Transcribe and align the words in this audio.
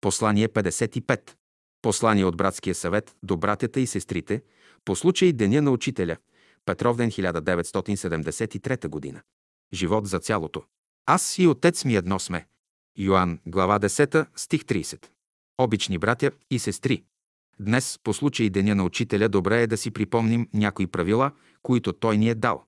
Послание 0.00 0.48
55. 0.48 1.34
Послание 1.82 2.24
от 2.24 2.36
братския 2.36 2.74
съвет 2.74 3.16
до 3.22 3.36
братята 3.36 3.80
и 3.80 3.86
сестрите 3.86 4.42
по 4.84 4.96
случай 4.96 5.32
Деня 5.32 5.62
на 5.62 5.70
учителя. 5.70 6.16
Петровден 6.64 7.10
1973 7.10 8.88
година. 8.88 9.22
Живот 9.72 10.06
за 10.06 10.18
цялото. 10.18 10.62
Аз 11.06 11.38
и 11.38 11.46
отец 11.46 11.84
ми 11.84 11.96
едно 11.96 12.18
сме. 12.18 12.46
Йоанн, 12.98 13.38
глава 13.46 13.78
10, 13.78 14.26
стих 14.36 14.62
30. 14.62 15.06
Обични 15.58 15.98
братя 15.98 16.30
и 16.50 16.58
сестри, 16.58 17.04
днес, 17.60 17.98
по 18.04 18.14
случай 18.14 18.50
Деня 18.50 18.74
на 18.74 18.84
Учителя, 18.84 19.28
добре 19.28 19.62
е 19.62 19.66
да 19.66 19.76
си 19.76 19.90
припомним 19.90 20.48
някои 20.54 20.86
правила, 20.86 21.32
които 21.62 21.92
Той 21.92 22.18
ни 22.18 22.28
е 22.28 22.34
дал. 22.34 22.64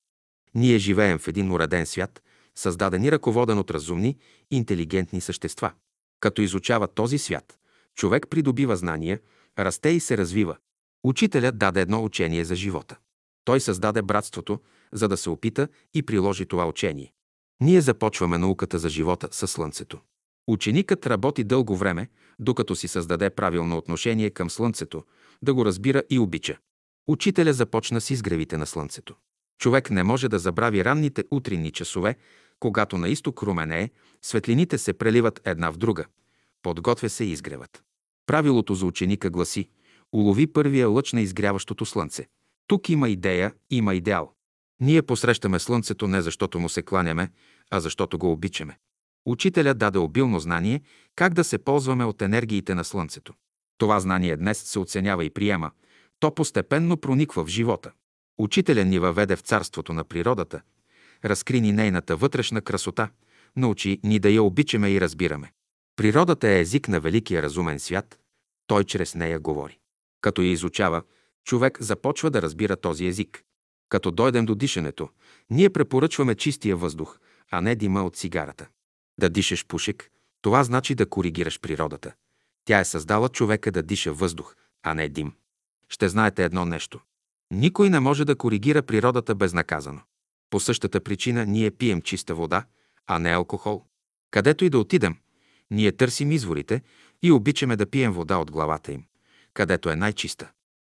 Ние 0.54 0.78
живеем 0.78 1.18
в 1.18 1.28
един 1.28 1.52
уреден 1.52 1.86
свят, 1.86 2.22
създаден 2.54 3.04
и 3.04 3.12
ръководен 3.12 3.58
от 3.58 3.70
разумни, 3.70 4.16
интелигентни 4.50 5.20
същества. 5.20 5.72
Като 6.20 6.42
изучава 6.42 6.88
този 6.88 7.18
свят, 7.18 7.58
човек 7.94 8.26
придобива 8.30 8.76
знания, 8.76 9.20
расте 9.58 9.88
и 9.88 10.00
се 10.00 10.18
развива. 10.18 10.56
Учителят 11.04 11.58
даде 11.58 11.80
едно 11.80 12.04
учение 12.04 12.44
за 12.44 12.54
живота. 12.54 12.98
Той 13.44 13.60
създаде 13.60 14.02
братството, 14.02 14.60
за 14.92 15.08
да 15.08 15.16
се 15.16 15.30
опита 15.30 15.68
и 15.94 16.02
приложи 16.02 16.46
това 16.46 16.66
учение. 16.66 17.12
Ние 17.60 17.80
започваме 17.80 18.38
науката 18.38 18.78
за 18.78 18.88
живота 18.88 19.28
със 19.30 19.50
Слънцето. 19.50 20.00
Ученикът 20.48 21.06
работи 21.06 21.44
дълго 21.44 21.76
време, 21.76 22.08
докато 22.38 22.76
си 22.76 22.88
създаде 22.88 23.30
правилно 23.30 23.76
отношение 23.76 24.30
към 24.30 24.50
Слънцето, 24.50 25.04
да 25.42 25.54
го 25.54 25.64
разбира 25.64 26.02
и 26.10 26.18
обича. 26.18 26.58
Учителя 27.08 27.52
започна 27.52 28.00
с 28.00 28.10
изгревите 28.10 28.56
на 28.56 28.66
Слънцето. 28.66 29.14
Човек 29.58 29.90
не 29.90 30.02
може 30.02 30.28
да 30.28 30.38
забрави 30.38 30.84
ранните 30.84 31.24
утринни 31.30 31.70
часове, 31.70 32.16
когато 32.60 32.98
на 32.98 33.08
изток 33.08 33.42
руменее, 33.42 33.90
светлините 34.22 34.78
се 34.78 34.92
преливат 34.92 35.40
една 35.44 35.70
в 35.70 35.76
друга. 35.76 36.04
Подготвя 36.62 37.08
се 37.08 37.24
изгревът. 37.24 37.82
Правилото 38.26 38.74
за 38.74 38.86
ученика 38.86 39.30
гласи 39.30 39.68
улови 40.12 40.46
първия 40.46 40.88
лъч 40.88 41.12
на 41.12 41.20
изгряващото 41.20 41.86
слънце. 41.86 42.26
Тук 42.66 42.88
има 42.88 43.08
идея, 43.08 43.54
има 43.70 43.94
идеал. 43.94 44.32
Ние 44.80 45.02
посрещаме 45.02 45.58
слънцето 45.58 46.08
не 46.08 46.22
защото 46.22 46.58
му 46.58 46.68
се 46.68 46.82
кланяме, 46.82 47.30
а 47.70 47.80
защото 47.80 48.18
го 48.18 48.32
обичаме. 48.32 48.78
Учителя 49.26 49.74
даде 49.74 49.98
обилно 49.98 50.40
знание 50.40 50.80
как 51.16 51.34
да 51.34 51.44
се 51.44 51.58
ползваме 51.58 52.04
от 52.04 52.22
енергиите 52.22 52.74
на 52.74 52.84
Слънцето. 52.84 53.34
Това 53.78 54.00
знание 54.00 54.36
днес 54.36 54.58
се 54.58 54.78
оценява 54.78 55.24
и 55.24 55.30
приема. 55.30 55.70
То 56.20 56.34
постепенно 56.34 56.96
прониква 56.96 57.44
в 57.44 57.48
живота. 57.48 57.92
Учителя 58.38 58.84
ни 58.84 58.98
въведе 58.98 59.36
в 59.36 59.40
царството 59.40 59.92
на 59.92 60.04
природата, 60.04 60.60
разкри 61.24 61.60
ни 61.60 61.72
нейната 61.72 62.16
вътрешна 62.16 62.60
красота, 62.60 63.10
научи 63.56 64.00
ни 64.04 64.18
да 64.18 64.30
я 64.30 64.42
обичаме 64.42 64.90
и 64.90 65.00
разбираме. 65.00 65.52
Природата 65.96 66.48
е 66.48 66.60
език 66.60 66.88
на 66.88 67.00
великия 67.00 67.42
разумен 67.42 67.78
свят, 67.78 68.18
той 68.66 68.84
чрез 68.84 69.14
нея 69.14 69.40
говори. 69.40 69.78
Като 70.20 70.42
я 70.42 70.50
изучава, 70.50 71.02
човек 71.44 71.82
започва 71.82 72.30
да 72.30 72.42
разбира 72.42 72.76
този 72.76 73.06
език. 73.06 73.42
Като 73.88 74.10
дойдем 74.10 74.46
до 74.46 74.54
дишането, 74.54 75.08
ние 75.50 75.70
препоръчваме 75.70 76.34
чистия 76.34 76.76
въздух, 76.76 77.18
а 77.50 77.60
не 77.60 77.74
дима 77.74 78.04
от 78.04 78.16
цигарата. 78.16 78.68
Да 79.20 79.28
дишаш 79.28 79.66
пушек, 79.66 80.10
това 80.42 80.64
значи 80.64 80.94
да 80.94 81.08
коригираш 81.08 81.60
природата. 81.60 82.12
Тя 82.64 82.80
е 82.80 82.84
създала 82.84 83.28
човека 83.28 83.72
да 83.72 83.82
диша 83.82 84.12
въздух, 84.12 84.56
а 84.82 84.94
не 84.94 85.08
дим. 85.08 85.32
Ще 85.88 86.08
знаете 86.08 86.44
едно 86.44 86.64
нещо. 86.64 87.00
Никой 87.50 87.90
не 87.90 88.00
може 88.00 88.24
да 88.24 88.36
коригира 88.36 88.82
природата 88.82 89.34
безнаказано. 89.34 90.00
По 90.50 90.60
същата 90.60 91.00
причина 91.00 91.46
ние 91.46 91.70
пием 91.70 92.02
чиста 92.02 92.34
вода, 92.34 92.64
а 93.06 93.18
не 93.18 93.30
алкохол. 93.30 93.84
Където 94.30 94.64
и 94.64 94.70
да 94.70 94.78
отидем, 94.78 95.16
ние 95.70 95.92
търсим 95.92 96.32
изворите 96.32 96.82
и 97.22 97.32
обичаме 97.32 97.76
да 97.76 97.90
пием 97.90 98.12
вода 98.12 98.36
от 98.36 98.50
главата 98.50 98.92
им, 98.92 99.04
където 99.54 99.90
е 99.90 99.96
най-чиста. 99.96 100.50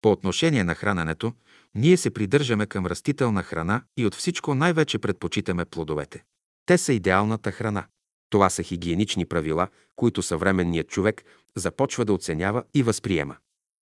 По 0.02 0.12
отношение 0.12 0.64
на 0.64 0.74
храненето, 0.74 1.32
ние 1.74 1.96
се 1.96 2.10
придържаме 2.10 2.66
към 2.66 2.86
растителна 2.86 3.42
храна 3.42 3.82
и 3.96 4.06
от 4.06 4.14
всичко 4.14 4.54
най-вече 4.54 4.98
предпочитаме 4.98 5.64
плодовете. 5.64 6.24
Те 6.66 6.78
са 6.78 6.92
идеалната 6.92 7.52
храна. 7.52 7.86
Това 8.30 8.50
са 8.50 8.62
хигиенични 8.62 9.26
правила, 9.26 9.68
които 9.96 10.22
съвременният 10.22 10.88
човек 10.88 11.24
започва 11.56 12.04
да 12.04 12.12
оценява 12.12 12.64
и 12.74 12.82
възприема. 12.82 13.36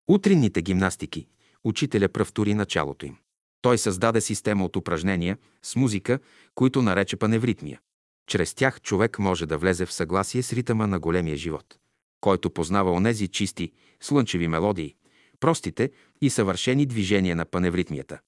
Утринните 0.07 0.61
гимнастики, 0.61 1.27
учителя 1.63 2.09
правтори 2.09 2.53
началото 2.53 3.05
им. 3.05 3.17
Той 3.61 3.77
създаде 3.77 4.21
система 4.21 4.65
от 4.65 4.75
упражнения 4.75 5.37
с 5.63 5.75
музика, 5.75 6.19
които 6.55 6.81
нарече 6.81 7.17
паневритмия. 7.17 7.79
Чрез 8.27 8.53
тях 8.53 8.81
човек 8.81 9.19
може 9.19 9.45
да 9.45 9.57
влезе 9.57 9.85
в 9.85 9.93
съгласие 9.93 10.43
с 10.43 10.53
ритъма 10.53 10.87
на 10.87 10.99
големия 10.99 11.37
живот, 11.37 11.77
който 12.21 12.49
познава 12.49 12.91
онези 12.91 13.27
чисти, 13.27 13.71
слънчеви 13.99 14.47
мелодии, 14.47 14.95
простите 15.39 15.91
и 16.21 16.29
съвършени 16.29 16.85
движения 16.85 17.35
на 17.35 17.45
паневритмията. 17.45 18.19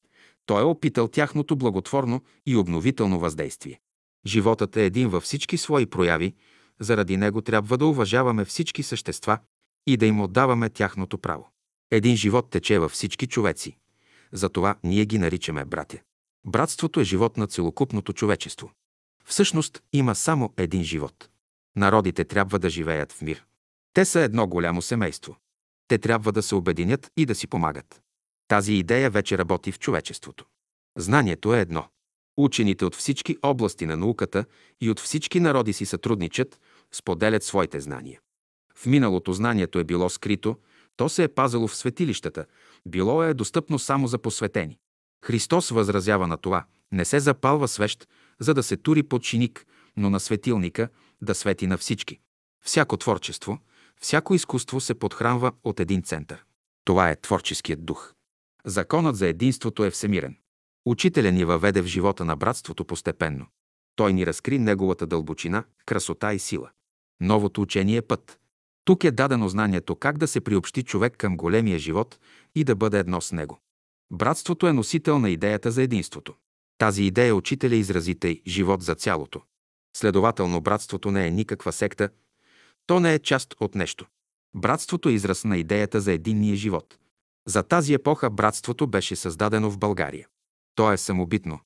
Той 0.45 0.61
е 0.61 0.66
опитал 0.66 1.07
тяхното 1.07 1.55
благотворно 1.55 2.23
и 2.45 2.55
обновително 2.55 3.19
въздействие. 3.19 3.79
Животът 4.25 4.77
е 4.77 4.85
един 4.85 5.09
във 5.09 5.23
всички 5.23 5.57
свои 5.57 5.85
прояви, 5.85 6.33
заради 6.79 7.17
него 7.17 7.41
трябва 7.41 7.77
да 7.77 7.85
уважаваме 7.85 8.45
всички 8.45 8.83
същества 8.83 9.38
и 9.88 9.97
да 9.97 10.05
им 10.05 10.22
отдаваме 10.22 10.69
тяхното 10.69 11.17
право. 11.17 11.49
Един 11.91 12.16
живот 12.16 12.49
тече 12.49 12.79
във 12.79 12.91
всички 12.91 13.27
човеци. 13.27 13.77
Затова 14.33 14.75
ние 14.83 15.05
ги 15.05 15.17
наричаме 15.17 15.66
братя. 15.66 15.99
Братството 16.45 16.99
е 16.99 17.03
живот 17.03 17.38
на 17.38 17.47
целокупното 17.47 18.13
човечество. 18.13 18.71
Всъщност 19.25 19.83
има 19.94 20.16
само 20.16 20.53
един 20.57 20.83
живот. 20.83 21.29
Народите 21.75 22.25
трябва 22.25 22.59
да 22.59 22.69
живеят 22.69 23.11
в 23.11 23.22
мир. 23.22 23.45
Те 23.93 24.05
са 24.05 24.19
едно 24.19 24.47
голямо 24.47 24.81
семейство. 24.81 25.38
Те 25.88 25.97
трябва 25.97 26.31
да 26.31 26.41
се 26.41 26.55
обединят 26.55 27.11
и 27.17 27.25
да 27.25 27.35
си 27.35 27.47
помагат. 27.47 28.01
Тази 28.47 28.73
идея 28.73 29.09
вече 29.09 29.38
работи 29.38 29.72
в 29.72 29.79
човечеството. 29.79 30.45
Знанието 30.97 31.53
е 31.53 31.61
едно. 31.61 31.85
Учените 32.38 32.85
от 32.85 32.95
всички 32.95 33.38
области 33.41 33.85
на 33.85 33.97
науката 33.97 34.45
и 34.81 34.89
от 34.89 34.99
всички 34.99 35.39
народи 35.39 35.73
си 35.73 35.85
сътрудничат, 35.85 36.59
споделят 36.91 37.43
своите 37.43 37.79
знания. 37.79 38.19
В 38.75 38.85
миналото 38.85 39.33
знанието 39.33 39.79
е 39.79 39.83
било 39.83 40.09
скрито, 40.09 40.57
то 40.97 41.09
се 41.09 41.23
е 41.23 41.27
пазало 41.27 41.67
в 41.67 41.75
светилищата, 41.75 42.45
било 42.87 43.23
е 43.23 43.33
достъпно 43.33 43.79
само 43.79 44.07
за 44.07 44.17
посветени. 44.17 44.79
Христос 45.25 45.69
възразява 45.69 46.27
на 46.27 46.37
това. 46.37 46.65
Не 46.91 47.05
се 47.05 47.19
запалва 47.19 47.67
свещ, 47.67 48.07
за 48.39 48.53
да 48.53 48.63
се 48.63 48.77
тури 48.77 49.03
под 49.03 49.23
но 49.97 50.09
на 50.09 50.19
светилника 50.19 50.89
да 51.21 51.35
свети 51.35 51.67
на 51.67 51.77
всички. 51.77 52.19
Всяко 52.65 52.97
творчество, 52.97 53.59
всяко 54.01 54.33
изкуство 54.33 54.81
се 54.81 54.93
подхранва 54.93 55.51
от 55.63 55.79
един 55.79 56.03
център. 56.03 56.43
Това 56.85 57.09
е 57.09 57.21
творческият 57.21 57.85
дух. 57.85 58.13
Законът 58.65 59.15
за 59.15 59.27
единството 59.27 59.83
е 59.83 59.91
всемирен. 59.91 60.37
Учителя 60.85 61.31
ни 61.31 61.45
въведе 61.45 61.81
в 61.81 61.85
живота 61.85 62.25
на 62.25 62.35
братството 62.35 62.85
постепенно. 62.85 63.45
Той 63.95 64.13
ни 64.13 64.25
разкри 64.25 64.59
неговата 64.59 65.07
дълбочина, 65.07 65.63
красота 65.85 66.33
и 66.33 66.39
сила. 66.39 66.71
Новото 67.21 67.61
учение 67.61 67.97
е 67.97 68.01
път. 68.01 68.39
Тук 68.85 69.03
е 69.03 69.11
дадено 69.11 69.49
знанието 69.49 69.95
как 69.95 70.17
да 70.17 70.27
се 70.27 70.41
приобщи 70.41 70.83
човек 70.83 71.17
към 71.17 71.38
големия 71.38 71.79
живот 71.79 72.19
и 72.55 72.63
да 72.63 72.75
бъде 72.75 72.99
едно 72.99 73.21
с 73.21 73.31
него. 73.31 73.59
Братството 74.11 74.67
е 74.67 74.73
носител 74.73 75.19
на 75.19 75.29
идеята 75.29 75.71
за 75.71 75.81
единството. 75.81 76.33
Тази 76.77 77.03
идея 77.03 77.35
учителя 77.35 77.75
изрази 77.75 78.16
тъй 78.16 78.41
живот 78.47 78.81
за 78.81 78.95
цялото. 78.95 79.41
Следователно, 79.97 80.61
братството 80.61 81.11
не 81.11 81.27
е 81.27 81.31
никаква 81.31 81.72
секта, 81.72 82.09
то 82.88 82.99
не 82.99 83.13
е 83.13 83.19
част 83.19 83.55
от 83.59 83.75
нещо. 83.75 84.05
Братството 84.55 85.09
е 85.09 85.13
израз 85.13 85.43
на 85.43 85.57
идеята 85.57 86.01
за 86.01 86.11
единния 86.11 86.55
живот. 86.55 86.97
За 87.47 87.63
тази 87.63 87.93
епоха 87.93 88.29
братството 88.29 88.88
беше 88.88 89.16
създадено 89.16 89.72
в 89.72 89.77
България. 89.77 90.27
То 90.75 90.91
е 90.91 90.97
самобитно, 90.97 91.59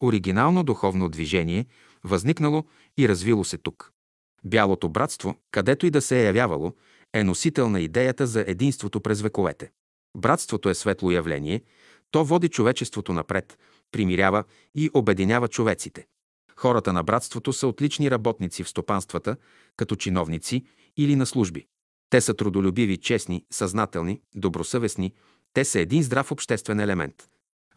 оригинално 0.00 0.64
духовно 0.64 1.08
движение, 1.08 1.66
възникнало 2.04 2.64
и 2.98 3.08
развило 3.08 3.44
се 3.44 3.58
тук. 3.58 3.92
Бялото 4.44 4.88
братство, 4.88 5.34
където 5.50 5.86
и 5.86 5.90
да 5.90 6.00
се 6.00 6.20
е 6.20 6.24
явявало, 6.24 6.72
е 7.12 7.24
носител 7.24 7.68
на 7.68 7.80
идеята 7.80 8.26
за 8.26 8.44
единството 8.46 9.00
през 9.00 9.20
вековете. 9.20 9.70
Братството 10.16 10.68
е 10.68 10.74
светло 10.74 11.10
явление, 11.10 11.62
то 12.10 12.24
води 12.24 12.48
човечеството 12.48 13.12
напред, 13.12 13.58
примирява 13.92 14.44
и 14.74 14.90
обединява 14.94 15.48
човеците. 15.48 16.06
Хората 16.56 16.92
на 16.92 17.02
братството 17.02 17.52
са 17.52 17.66
отлични 17.66 18.10
работници 18.10 18.64
в 18.64 18.68
стопанствата, 18.68 19.36
като 19.76 19.96
чиновници 19.96 20.64
или 20.96 21.16
на 21.16 21.26
служби. 21.26 21.66
Те 22.10 22.20
са 22.20 22.34
трудолюбиви, 22.34 22.96
честни, 22.96 23.44
съзнателни, 23.50 24.20
добросъвестни, 24.34 25.12
те 25.52 25.64
са 25.64 25.80
един 25.80 26.02
здрав 26.02 26.32
обществен 26.32 26.80
елемент. 26.80 27.28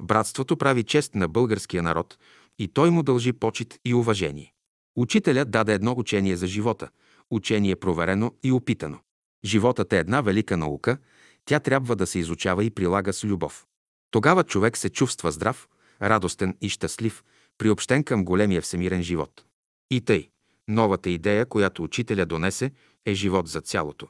Братството 0.02 0.58
прави 0.58 0.84
чест 0.84 1.16
на 1.16 1.28
българския 1.28 1.84
народ 1.84 2.18
и 2.60 2.68
той 2.68 2.90
му 2.90 3.04
дължи 3.04 3.34
почет 3.34 3.80
и 3.86 3.94
уважение. 3.94 4.54
Учителят 4.96 5.52
даде 5.52 5.74
едно 5.74 5.96
учение 5.98 6.36
за 6.36 6.48
живота, 6.48 6.90
учение 7.32 7.76
проверено 7.76 8.34
и 8.44 8.52
опитано. 8.52 9.00
Животът 9.46 9.94
е 9.94 9.98
една 9.98 10.22
велика 10.22 10.58
наука, 10.58 10.98
тя 11.46 11.60
трябва 11.60 11.96
да 11.96 12.08
се 12.08 12.20
изучава 12.20 12.64
и 12.64 12.70
прилага 12.70 13.14
с 13.14 13.24
любов. 13.24 13.66
Тогава 14.12 14.44
човек 14.44 14.78
се 14.78 14.90
чувства 14.90 15.32
здрав, 15.32 15.68
радостен 16.02 16.58
и 16.62 16.70
щастлив, 16.70 17.24
приобщен 17.58 18.04
към 18.04 18.26
големия 18.26 18.62
всемирен 18.62 19.04
живот. 19.04 19.46
И 19.92 20.02
тъй, 20.02 20.30
новата 20.68 21.10
идея, 21.10 21.46
която 21.46 21.84
учителя 21.84 22.26
донесе, 22.26 22.72
е 23.06 23.14
живот 23.14 23.48
за 23.48 23.62
цялото. 23.62 24.08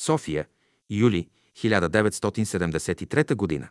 София, 0.00 0.46
юли 0.90 1.28
1973 1.56 3.60
г. 3.60 3.68